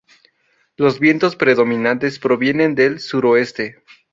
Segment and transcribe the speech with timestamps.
[0.77, 3.83] Los vientos predominantes provienen del suroeste.